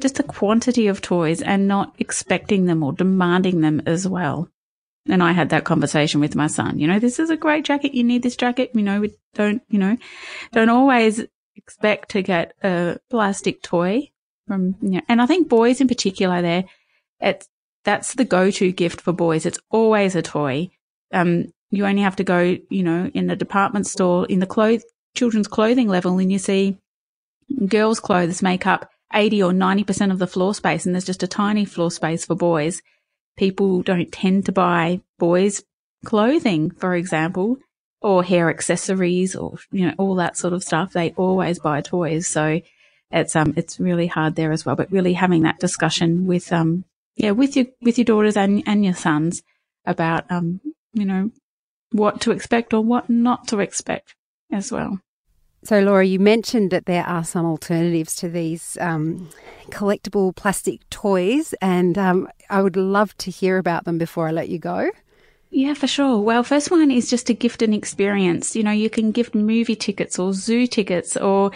just 0.00 0.16
the 0.16 0.22
quantity 0.22 0.88
of 0.88 1.02
toys 1.02 1.42
and 1.42 1.68
not 1.68 1.94
expecting 1.98 2.64
them 2.64 2.82
or 2.82 2.92
demanding 2.92 3.60
them 3.60 3.82
as 3.86 4.08
well. 4.08 4.48
And 5.06 5.22
I 5.22 5.32
had 5.32 5.50
that 5.50 5.64
conversation 5.64 6.20
with 6.20 6.36
my 6.36 6.46
son. 6.46 6.78
You 6.78 6.86
know, 6.86 6.98
this 6.98 7.18
is 7.18 7.28
a 7.28 7.36
great 7.36 7.64
jacket. 7.64 7.94
You 7.94 8.04
need 8.04 8.22
this 8.22 8.36
jacket. 8.36 8.70
You 8.74 8.82
know, 8.82 9.00
we 9.00 9.12
don't, 9.34 9.62
you 9.68 9.78
know, 9.78 9.96
don't 10.52 10.68
always 10.68 11.24
expect 11.56 12.10
to 12.10 12.22
get 12.22 12.54
a 12.62 12.98
plastic 13.10 13.62
toy 13.62 14.10
from, 14.46 14.76
you 14.80 14.90
know, 14.90 15.00
and 15.08 15.20
I 15.20 15.26
think 15.26 15.48
boys 15.48 15.80
in 15.80 15.88
particular 15.88 16.40
there, 16.40 16.64
it's, 17.20 17.48
that's 17.84 18.14
the 18.14 18.24
go-to 18.24 18.72
gift 18.72 19.00
for 19.00 19.12
boys. 19.12 19.46
It's 19.46 19.58
always 19.70 20.14
a 20.14 20.22
toy. 20.22 20.70
Um, 21.12 21.52
you 21.70 21.86
only 21.86 22.02
have 22.02 22.16
to 22.16 22.24
go, 22.24 22.58
you 22.68 22.82
know, 22.82 23.10
in 23.14 23.26
the 23.26 23.36
department 23.36 23.86
store 23.86 24.26
in 24.26 24.38
the 24.38 24.82
children's 25.14 25.48
clothing 25.48 25.88
level 25.88 26.18
and 26.18 26.30
you 26.30 26.38
see 26.38 26.78
girls' 27.66 28.00
clothes 28.00 28.42
make 28.42 28.66
up 28.66 28.90
80 29.12 29.42
or 29.42 29.52
90% 29.52 30.10
of 30.10 30.18
the 30.18 30.26
floor 30.26 30.54
space 30.54 30.86
and 30.86 30.94
there's 30.94 31.04
just 31.04 31.22
a 31.22 31.28
tiny 31.28 31.64
floor 31.64 31.90
space 31.90 32.24
for 32.24 32.34
boys. 32.34 32.82
People 33.36 33.82
don't 33.82 34.12
tend 34.12 34.46
to 34.46 34.52
buy 34.52 35.00
boys 35.18 35.62
clothing, 36.04 36.70
for 36.70 36.94
example, 36.94 37.56
or 38.00 38.22
hair 38.22 38.50
accessories 38.50 39.34
or, 39.34 39.56
you 39.70 39.86
know, 39.86 39.94
all 39.98 40.14
that 40.16 40.36
sort 40.36 40.52
of 40.52 40.64
stuff. 40.64 40.92
They 40.92 41.12
always 41.12 41.58
buy 41.58 41.80
toys. 41.80 42.26
So 42.26 42.60
it's, 43.10 43.36
um, 43.36 43.54
it's 43.56 43.80
really 43.80 44.06
hard 44.06 44.34
there 44.34 44.52
as 44.52 44.64
well, 44.66 44.76
but 44.76 44.90
really 44.90 45.14
having 45.14 45.42
that 45.42 45.60
discussion 45.60 46.26
with, 46.26 46.52
um, 46.52 46.84
yeah, 47.16 47.32
with 47.32 47.56
your, 47.56 47.66
with 47.80 47.98
your 47.98 48.04
daughters 48.04 48.36
and, 48.36 48.62
and 48.66 48.84
your 48.84 48.94
sons 48.94 49.42
about, 49.84 50.30
um, 50.30 50.60
you 50.92 51.04
know, 51.04 51.30
what 51.90 52.20
to 52.22 52.30
expect 52.30 52.72
or 52.72 52.82
what 52.82 53.10
not 53.10 53.48
to 53.48 53.60
expect 53.60 54.14
as 54.50 54.72
well. 54.72 55.00
So, 55.64 55.78
Laura, 55.78 56.04
you 56.04 56.18
mentioned 56.18 56.72
that 56.72 56.86
there 56.86 57.04
are 57.04 57.22
some 57.22 57.46
alternatives 57.46 58.16
to 58.16 58.28
these 58.28 58.76
um, 58.80 59.30
collectible 59.70 60.34
plastic 60.34 60.88
toys, 60.90 61.54
and 61.62 61.96
um, 61.96 62.28
I 62.50 62.62
would 62.62 62.76
love 62.76 63.16
to 63.18 63.30
hear 63.30 63.58
about 63.58 63.84
them 63.84 63.96
before 63.96 64.26
I 64.26 64.32
let 64.32 64.48
you 64.48 64.58
go. 64.58 64.90
Yeah, 65.50 65.74
for 65.74 65.86
sure. 65.86 66.18
Well, 66.18 66.42
first 66.42 66.70
one 66.70 66.90
is 66.90 67.08
just 67.08 67.28
to 67.28 67.34
gift 67.34 67.62
an 67.62 67.74
experience. 67.74 68.56
You 68.56 68.64
know, 68.64 68.72
you 68.72 68.90
can 68.90 69.12
gift 69.12 69.36
movie 69.36 69.76
tickets 69.76 70.18
or 70.18 70.32
zoo 70.32 70.66
tickets 70.66 71.16
or, 71.16 71.52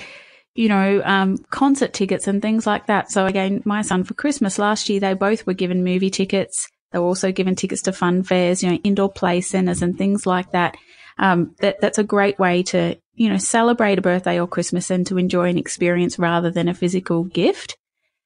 you 0.56 0.68
know, 0.68 1.02
um, 1.04 1.38
concert 1.50 1.92
tickets 1.92 2.26
and 2.26 2.42
things 2.42 2.66
like 2.66 2.86
that. 2.86 3.10
So 3.10 3.26
again, 3.26 3.62
my 3.64 3.82
son 3.82 4.04
for 4.04 4.14
Christmas 4.14 4.58
last 4.58 4.88
year, 4.88 5.00
they 5.00 5.14
both 5.14 5.46
were 5.46 5.54
given 5.54 5.84
movie 5.84 6.10
tickets. 6.10 6.68
They 6.92 6.98
were 6.98 7.06
also 7.06 7.32
given 7.32 7.54
tickets 7.54 7.82
to 7.82 7.92
fun 7.92 8.22
fairs, 8.22 8.62
you 8.62 8.70
know, 8.70 8.78
indoor 8.82 9.10
play 9.12 9.40
centers 9.40 9.82
and 9.82 9.96
things 9.96 10.26
like 10.26 10.52
that. 10.52 10.76
Um, 11.18 11.54
that, 11.60 11.80
that's 11.80 11.98
a 11.98 12.04
great 12.04 12.38
way 12.38 12.62
to 12.64 12.96
you 13.16 13.30
know, 13.30 13.38
celebrate 13.38 13.98
a 13.98 14.02
birthday 14.02 14.38
or 14.38 14.46
Christmas 14.46 14.90
and 14.90 15.06
to 15.06 15.18
enjoy 15.18 15.48
an 15.48 15.58
experience 15.58 16.18
rather 16.18 16.50
than 16.50 16.68
a 16.68 16.74
physical 16.74 17.24
gift. 17.24 17.76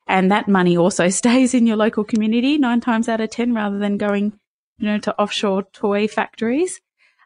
And 0.06 0.30
that 0.30 0.48
money 0.48 0.76
also 0.76 1.08
stays 1.10 1.54
in 1.54 1.66
your 1.66 1.76
local 1.76 2.04
community 2.04 2.58
nine 2.58 2.80
times 2.80 3.08
out 3.08 3.20
of 3.20 3.30
10 3.30 3.54
rather 3.54 3.78
than 3.78 3.96
going, 3.96 4.38
you 4.78 4.86
know, 4.86 4.98
to 4.98 5.18
offshore 5.18 5.62
toy 5.72 6.08
factories. 6.08 6.80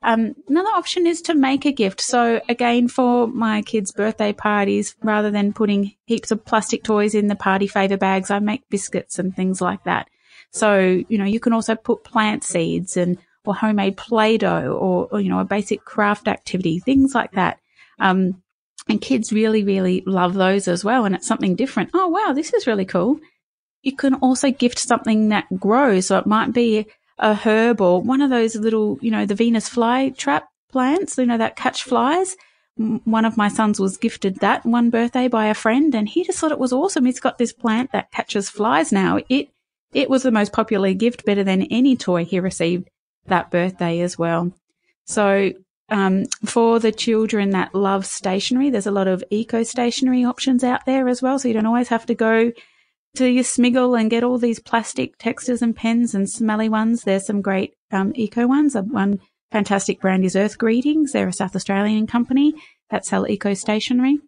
Um, 0.05 0.35
another 0.49 0.69
option 0.69 1.07
is 1.07 1.23
to 1.23 1.35
make 1.35 1.65
a 1.65 1.73
gift. 1.73 2.01
So 2.03 2.41
again, 2.49 2.89
for 2.89 3.27
my 3.27 3.63
kids' 3.63 3.91
birthday 3.91 4.35
parties, 4.35 4.95
rather 5.03 5.31
than 5.31 5.55
putting 5.55 5.95
heaps 6.05 6.31
of 6.31 6.45
plastic 6.45 6.85
toys 6.85 7.15
in 7.15 7.29
the 7.29 7.35
party 7.35 7.67
favor 7.67 7.97
bags, 7.97 8.31
I 8.31 8.39
make 8.39 8.69
biscuits 8.69 9.19
and 9.19 9.35
things 9.35 9.63
like 9.63 9.83
that. 9.85 10.09
So, 10.51 10.79
you 11.09 11.17
know, 11.17 11.25
you 11.25 11.41
can 11.41 11.55
also 11.55 11.75
put 11.75 12.05
plant 12.05 12.45
seeds 12.45 12.99
and 12.99 13.19
or 13.47 13.55
homemade 13.55 13.97
Play-Doh 13.97 14.73
or, 14.73 15.09
or, 15.11 15.21
you 15.21 15.29
know, 15.29 15.41
a 15.41 15.45
basic 15.45 15.85
craft 15.85 16.29
activity, 16.29 16.79
things 16.79 17.15
like 17.15 17.33
that. 17.33 17.59
Um, 17.99 18.43
and 18.89 19.01
kids 19.01 19.33
really, 19.33 19.65
really 19.65 20.03
love 20.07 20.35
those 20.35 20.69
as 20.69 20.85
well. 20.85 21.05
And 21.05 21.15
it's 21.15 21.27
something 21.27 21.57
different. 21.57 21.91
Oh, 21.95 22.09
wow, 22.09 22.33
this 22.35 22.53
is 22.53 22.67
really 22.67 22.85
cool. 22.85 23.19
You 23.83 23.97
can 23.97 24.15
also 24.15 24.51
gift 24.51 24.79
something 24.79 25.31
that 25.31 25.47
grows. 25.59 26.07
So 26.07 26.19
it 26.19 26.27
might 26.27 26.53
be 26.53 26.87
a 27.19 27.35
herb 27.35 27.81
or 27.81 28.03
one 28.03 28.23
of 28.23 28.31
those 28.31 28.57
little, 28.57 28.99
you 29.01 29.11
know, 29.11 29.27
the 29.27 29.35
Venus 29.35 29.69
fly 29.69 30.11
trap 30.11 30.49
plants, 30.71 31.17
you 31.19 31.27
know, 31.27 31.39
that 31.39 31.57
catch 31.57 31.85
flies. 31.85 32.37
One 32.77 33.25
of 33.25 33.37
my 33.37 33.49
sons 33.49 33.79
was 33.79 33.97
gifted 33.97 34.41
that 34.41 34.67
one 34.67 34.91
birthday 34.91 35.29
by 35.29 35.47
a 35.47 35.55
friend 35.55 35.95
and 35.95 36.09
he 36.09 36.25
just 36.25 36.39
thought 36.39 36.51
it 36.51 36.59
was 36.59 36.73
awesome. 36.73 37.05
He's 37.05 37.21
got 37.21 37.39
this 37.39 37.53
plant 37.53 37.93
that 37.93 38.11
catches 38.11 38.51
flies 38.51 38.91
now. 38.91 39.21
It, 39.29 39.49
it 39.93 40.11
was 40.11 40.25
the 40.25 40.33
most 40.33 40.53
popular 40.53 40.93
gift, 40.93 41.25
better 41.25 41.45
than 41.45 41.63
any 41.71 41.97
toy 41.97 42.25
he 42.25 42.41
received 42.41 42.91
that 43.27 43.51
birthday 43.51 44.01
as 44.01 44.19
well. 44.19 44.53
So 45.05 45.53
um, 45.89 46.25
for 46.45 46.81
the 46.81 46.91
children 46.91 47.51
that 47.51 47.75
love 47.75 48.07
stationery, 48.07 48.71
there's 48.71 48.87
a 48.87 48.91
lot 48.91 49.07
of 49.07 49.23
eco 49.31 49.63
stationery 49.63 50.25
options 50.25 50.65
out 50.65 50.85
there 50.87 51.09
as 51.09 51.23
well. 51.23 51.39
So 51.39 51.47
you 51.47 51.55
don't 51.55 51.67
always 51.67 51.89
have 51.89 52.07
to 52.07 52.15
go 52.15 52.53
to 53.15 53.27
your 53.27 53.45
Smiggle 53.45 53.99
and 53.99 54.11
get 54.11 54.25
all 54.25 54.39
these 54.39 54.59
plastic 54.59 55.19
textures 55.19 55.63
and 55.63 55.75
pens 55.75 56.15
and 56.15 56.29
smelly 56.29 56.69
ones. 56.69 57.03
There's 57.03 57.27
some 57.27 57.43
great 57.43 57.75
um, 57.91 58.13
eco 58.15 58.47
ones. 58.47 58.75
One 58.75 59.21
fantastic 59.53 60.01
brand 60.01 60.25
is 60.25 60.37
Earth 60.37 60.59
Greetings. 60.59 61.13
They're 61.13 61.29
a 61.29 61.33
South 61.33 61.55
Australian 61.55 62.07
company 62.07 62.55
that 62.91 63.05
sell 63.05 63.29
eco 63.29 63.55
stationery. 63.55 64.19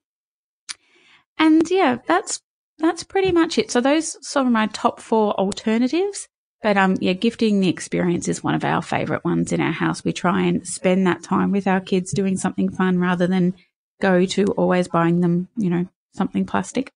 And 1.39 1.69
yeah, 1.71 1.99
that's 2.07 2.41
that's 2.79 3.03
pretty 3.03 3.33
much 3.33 3.59
it. 3.59 3.71
So 3.71 3.81
those 3.81 4.17
sort 4.27 4.47
of 4.47 4.53
my 4.53 4.67
top 4.69 5.01
four 5.01 5.33
alternatives. 5.35 6.29
But 6.63 6.77
um, 6.77 6.97
yeah, 7.01 7.13
gifting 7.13 7.61
the 7.61 7.69
experience 7.69 8.29
is 8.29 8.43
one 8.43 8.55
of 8.55 8.65
our 8.65 8.83
favourite 8.83 9.25
ones 9.25 9.53
in 9.53 9.61
our 9.61 9.73
house. 9.73 10.05
We 10.05 10.13
try 10.13 10.43
and 10.43 10.67
spend 10.67 11.07
that 11.07 11.23
time 11.23 11.51
with 11.51 11.67
our 11.67 11.81
kids 11.81 12.13
doing 12.13 12.37
something 12.37 12.71
fun 12.71 12.99
rather 12.99 13.27
than 13.27 13.55
go 14.01 14.25
to 14.27 14.45
always 14.57 14.89
buying 14.89 15.21
them, 15.21 15.49
you 15.57 15.71
know, 15.71 15.87
something 16.15 16.47
plastic. 16.47 16.91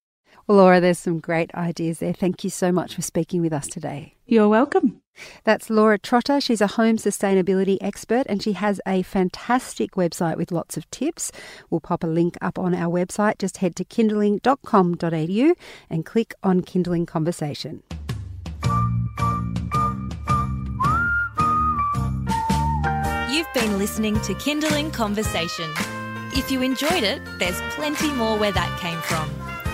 Well, 0.50 0.57
Laura, 0.57 0.80
there's 0.80 0.99
some 0.99 1.21
great 1.21 1.54
ideas 1.54 2.00
there. 2.00 2.12
Thank 2.12 2.42
you 2.42 2.50
so 2.50 2.73
much 2.73 2.97
for 2.97 3.02
speaking 3.02 3.40
with 3.40 3.52
us 3.52 3.69
today. 3.69 4.16
You're 4.26 4.49
welcome. 4.49 5.00
That's 5.45 5.71
Laura 5.71 5.97
Trotter. 5.97 6.40
She's 6.40 6.61
a 6.61 6.66
home 6.66 6.97
sustainability 6.97 7.78
expert 7.80 8.26
and 8.28 8.42
she 8.42 8.54
has 8.54 8.80
a 8.85 9.02
fantastic 9.02 9.92
website 9.92 10.37
with 10.37 10.50
lots 10.50 10.76
of 10.76 10.90
tips. 10.90 11.30
We'll 11.71 11.78
pop 11.78 12.02
a 12.02 12.09
link 12.09 12.37
up 12.40 12.59
on 12.59 12.75
our 12.75 12.92
website. 12.92 13.38
Just 13.38 13.59
head 13.59 13.76
to 13.76 13.85
kindling.com.au 13.85 15.54
and 15.88 16.04
click 16.04 16.35
on 16.42 16.62
Kindling 16.62 17.07
Conversation. 17.07 17.85
You've 23.30 23.54
been 23.54 23.78
listening 23.78 24.21
to 24.23 24.35
Kindling 24.40 24.90
Conversation. 24.90 25.71
If 26.33 26.50
you 26.50 26.61
enjoyed 26.62 27.04
it, 27.04 27.23
there's 27.38 27.61
plenty 27.76 28.11
more 28.14 28.37
where 28.37 28.50
that 28.50 28.80
came 28.80 28.99
from. 29.02 29.50